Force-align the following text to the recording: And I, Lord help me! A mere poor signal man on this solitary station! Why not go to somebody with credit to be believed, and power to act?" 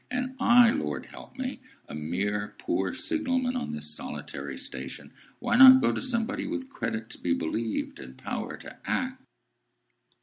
And 0.09 0.33
I, 0.39 0.71
Lord 0.71 1.05
help 1.05 1.37
me! 1.37 1.59
A 1.87 1.93
mere 1.93 2.55
poor 2.57 2.91
signal 2.91 3.37
man 3.37 3.55
on 3.55 3.69
this 3.71 3.85
solitary 3.91 4.57
station! 4.57 5.11
Why 5.37 5.55
not 5.55 5.79
go 5.79 5.91
to 5.91 6.01
somebody 6.01 6.47
with 6.47 6.69
credit 6.71 7.07
to 7.11 7.19
be 7.19 7.33
believed, 7.35 7.99
and 7.99 8.17
power 8.17 8.57
to 8.57 8.79
act?" 8.89 9.21